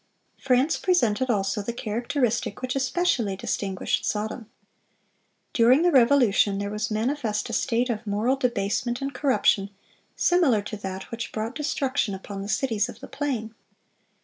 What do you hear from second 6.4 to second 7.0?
there was